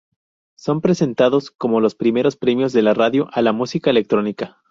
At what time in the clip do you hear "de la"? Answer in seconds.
2.73-2.95